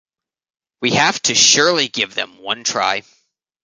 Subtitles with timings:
[0.81, 3.03] We have to surely give them one try.